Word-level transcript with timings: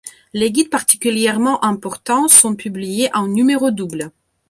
Les 0.33 0.51
guides 0.51 0.71
particulièrement 0.71 1.63
importants 1.63 2.27
sont 2.27 2.55
publiés 2.55 3.11
en 3.15 3.27
numéro-double. 3.27 4.09